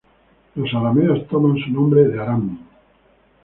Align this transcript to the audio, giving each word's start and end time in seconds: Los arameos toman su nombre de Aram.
Los 0.55 0.73
arameos 0.73 1.27
toman 1.27 1.59
su 1.63 1.69
nombre 1.69 2.07
de 2.07 2.19
Aram. 2.19 2.57